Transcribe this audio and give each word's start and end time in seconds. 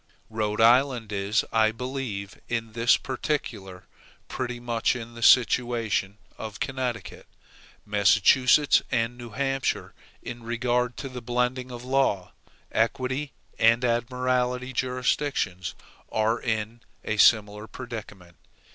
Rhode 0.31 0.61
Island 0.61 1.11
is, 1.11 1.45
I 1.53 1.71
believe, 1.71 2.39
in 2.49 2.71
this 2.71 2.97
particular, 2.97 3.85
pretty 4.29 4.59
much 4.59 4.95
in 4.95 5.13
the 5.13 5.21
situation 5.21 6.17
of 6.39 6.59
Connecticut. 6.59 7.27
Massachusetts 7.85 8.81
and 8.91 9.15
New 9.15 9.29
Hampshire, 9.29 9.93
in 10.23 10.41
regard 10.41 10.97
to 10.97 11.07
the 11.07 11.21
blending 11.21 11.71
of 11.71 11.83
law, 11.85 12.31
equity, 12.71 13.33
and 13.59 13.85
admiralty 13.85 14.73
jurisdictions, 14.73 15.75
are 16.11 16.41
in 16.41 16.81
a 17.03 17.17
similar 17.17 17.67
predicament. 17.67 18.37